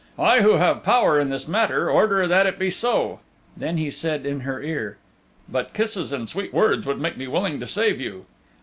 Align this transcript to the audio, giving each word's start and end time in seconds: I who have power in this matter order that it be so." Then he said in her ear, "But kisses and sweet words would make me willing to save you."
I 0.17 0.41
who 0.41 0.53
have 0.53 0.81
power 0.81 1.19
in 1.19 1.29
this 1.29 1.47
matter 1.47 1.87
order 1.87 2.25
that 2.25 2.47
it 2.47 2.57
be 2.57 2.71
so." 2.71 3.19
Then 3.55 3.77
he 3.77 3.91
said 3.91 4.25
in 4.25 4.39
her 4.39 4.59
ear, 4.63 4.97
"But 5.47 5.75
kisses 5.75 6.11
and 6.11 6.27
sweet 6.27 6.51
words 6.51 6.87
would 6.87 6.99
make 6.99 7.17
me 7.17 7.27
willing 7.27 7.59
to 7.59 7.67
save 7.67 8.01
you." 8.01 8.25